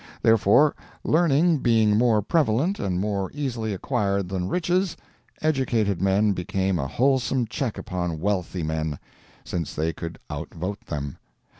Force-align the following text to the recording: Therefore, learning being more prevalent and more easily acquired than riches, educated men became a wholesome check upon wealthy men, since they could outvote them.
Therefore, 0.23 0.75
learning 1.03 1.59
being 1.59 1.95
more 1.95 2.23
prevalent 2.23 2.79
and 2.79 2.99
more 2.99 3.29
easily 3.35 3.71
acquired 3.71 4.29
than 4.29 4.49
riches, 4.49 4.97
educated 5.43 6.01
men 6.01 6.31
became 6.33 6.79
a 6.79 6.87
wholesome 6.87 7.45
check 7.45 7.77
upon 7.77 8.19
wealthy 8.19 8.63
men, 8.63 8.97
since 9.43 9.75
they 9.75 9.93
could 9.93 10.17
outvote 10.27 10.87
them. 10.87 11.19